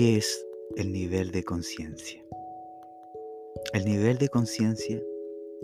¿Qué 0.00 0.16
es 0.16 0.46
el 0.76 0.94
nivel 0.94 1.30
de 1.30 1.44
conciencia? 1.44 2.24
El 3.74 3.84
nivel 3.84 4.16
de 4.16 4.30
conciencia 4.30 4.98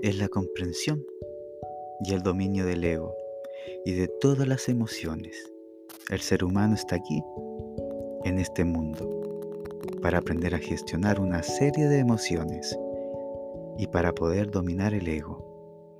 es 0.02 0.18
la 0.18 0.28
comprensión 0.28 1.02
y 2.04 2.12
el 2.12 2.22
dominio 2.22 2.66
del 2.66 2.84
ego 2.84 3.14
y 3.86 3.94
de 3.94 4.08
todas 4.08 4.46
las 4.46 4.68
emociones. 4.68 5.50
El 6.10 6.20
ser 6.20 6.44
humano 6.44 6.74
está 6.74 6.96
aquí, 6.96 7.22
en 8.24 8.38
este 8.38 8.62
mundo, 8.66 9.08
para 10.02 10.18
aprender 10.18 10.54
a 10.54 10.58
gestionar 10.58 11.18
una 11.18 11.42
serie 11.42 11.88
de 11.88 12.00
emociones 12.00 12.78
y 13.78 13.86
para 13.86 14.12
poder 14.12 14.50
dominar 14.50 14.92
el 14.92 15.08
ego. 15.08 15.96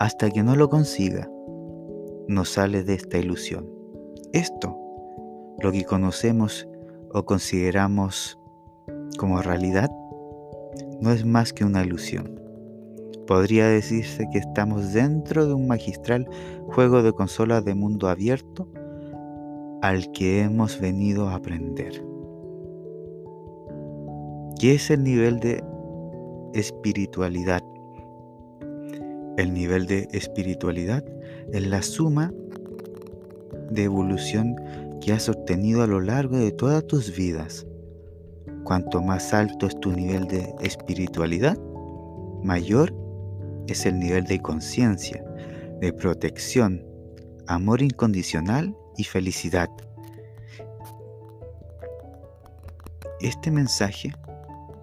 Hasta 0.00 0.30
que 0.30 0.42
no 0.42 0.56
lo 0.56 0.70
consiga, 0.70 1.30
no 2.28 2.46
sale 2.46 2.82
de 2.82 2.94
esta 2.94 3.18
ilusión. 3.18 3.70
Esto, 4.32 4.74
lo 5.58 5.70
que 5.70 5.84
conocemos 5.84 6.66
o 7.16 7.24
consideramos 7.24 8.38
como 9.16 9.40
realidad 9.40 9.90
no 11.00 11.12
es 11.12 11.24
más 11.24 11.54
que 11.54 11.64
una 11.64 11.82
ilusión. 11.82 12.38
Podría 13.26 13.66
decirse 13.68 14.28
que 14.30 14.38
estamos 14.38 14.92
dentro 14.92 15.46
de 15.46 15.54
un 15.54 15.66
magistral 15.66 16.28
juego 16.66 17.02
de 17.02 17.14
consolas 17.14 17.64
de 17.64 17.74
mundo 17.74 18.10
abierto 18.10 18.68
al 19.80 20.12
que 20.12 20.42
hemos 20.42 20.78
venido 20.78 21.28
a 21.28 21.36
aprender. 21.36 22.04
¿Qué 24.60 24.74
es 24.74 24.90
el 24.90 25.02
nivel 25.02 25.40
de 25.40 25.64
espiritualidad? 26.52 27.62
El 29.38 29.54
nivel 29.54 29.86
de 29.86 30.06
espiritualidad 30.12 31.02
es 31.50 31.66
la 31.66 31.80
suma 31.80 32.30
de 33.70 33.84
evolución 33.84 34.54
que 35.00 35.12
has 35.12 35.28
obtenido 35.28 35.82
a 35.82 35.86
lo 35.86 36.00
largo 36.00 36.36
de 36.36 36.52
todas 36.52 36.86
tus 36.86 37.14
vidas. 37.14 37.66
Cuanto 38.64 39.02
más 39.02 39.32
alto 39.32 39.66
es 39.66 39.78
tu 39.80 39.92
nivel 39.92 40.26
de 40.26 40.52
espiritualidad, 40.60 41.58
mayor 42.42 42.92
es 43.68 43.86
el 43.86 43.98
nivel 43.98 44.24
de 44.24 44.40
conciencia, 44.40 45.24
de 45.80 45.92
protección, 45.92 46.84
amor 47.46 47.82
incondicional 47.82 48.76
y 48.96 49.04
felicidad. 49.04 49.68
Este 53.20 53.50
mensaje 53.50 54.12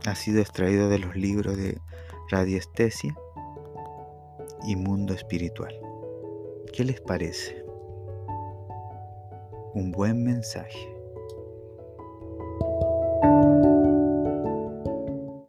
ha 0.06 0.16
sido 0.16 0.42
extraído 0.42 0.90
de 0.90 1.00
los 1.00 1.16
libros 1.16 1.56
de 1.58 1.78
Radiestesia 2.30 3.16
y 4.66 4.76
Mundo 4.76 5.14
Espiritual. 5.14 5.74
¿Qué 6.74 6.84
les 6.84 7.00
parece? 7.02 7.63
Un 9.74 9.92
buen 9.92 10.24
mensaje. 10.24 10.93